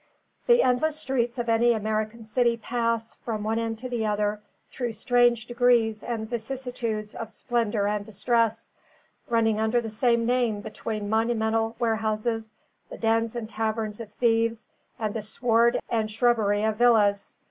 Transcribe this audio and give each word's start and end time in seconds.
The 0.47 0.63
endless 0.63 0.95
streets 0.95 1.37
of 1.37 1.47
any 1.47 1.73
American 1.73 2.23
city 2.23 2.57
pass, 2.57 3.13
from 3.23 3.43
one 3.43 3.59
end 3.59 3.77
to 3.77 3.95
another, 3.95 4.41
through 4.71 4.93
strange 4.93 5.45
degrees 5.45 6.01
and 6.01 6.27
vicissitudes 6.27 7.13
of 7.13 7.31
splendour 7.31 7.85
and 7.85 8.03
distress, 8.03 8.71
running 9.29 9.59
under 9.59 9.79
the 9.79 9.91
same 9.91 10.25
name 10.25 10.61
between 10.61 11.07
monumental 11.07 11.75
warehouses, 11.77 12.51
the 12.89 12.97
dens 12.97 13.35
and 13.35 13.47
taverns 13.47 13.99
of 13.99 14.11
thieves, 14.13 14.67
and 14.97 15.13
the 15.13 15.21
sward 15.21 15.79
and 15.87 16.09
shrubbery 16.09 16.63
of 16.63 16.77
villas. 16.77 17.35